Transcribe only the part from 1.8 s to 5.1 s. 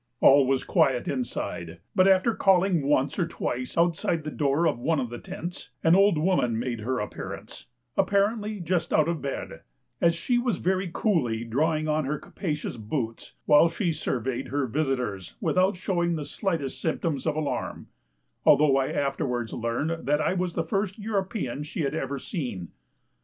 but after calling once or twice outside the door of one